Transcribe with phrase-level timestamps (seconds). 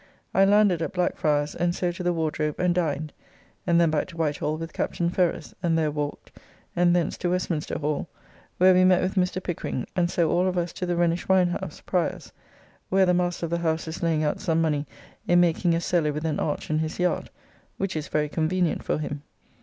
[0.33, 3.13] I landed at Blackfriars and so to the Wardrobe and dined,
[3.67, 6.31] and then back to Whitehall with Captain Ferrers, and there walked,
[6.75, 8.09] and thence to Westminster Hall,
[8.57, 9.43] where we met with Mr.
[9.43, 12.33] Pickering, and so all of us to the Rhenish wine house (Prior's),
[12.89, 14.87] where the master of the house is laying out some money
[15.27, 17.29] in making a cellar with an arch in his yard,
[17.77, 19.21] which is very convenient for him.